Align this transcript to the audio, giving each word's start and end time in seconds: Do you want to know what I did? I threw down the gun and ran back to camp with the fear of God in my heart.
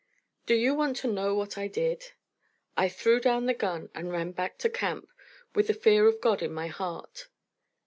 Do 0.47 0.55
you 0.55 0.73
want 0.73 0.97
to 0.97 1.07
know 1.13 1.35
what 1.35 1.59
I 1.59 1.67
did? 1.67 2.13
I 2.75 2.89
threw 2.89 3.19
down 3.19 3.45
the 3.45 3.53
gun 3.53 3.91
and 3.93 4.11
ran 4.11 4.31
back 4.31 4.57
to 4.65 4.67
camp 4.67 5.07
with 5.53 5.67
the 5.67 5.75
fear 5.75 6.07
of 6.07 6.19
God 6.21 6.41
in 6.41 6.51
my 6.51 6.65
heart. 6.65 7.27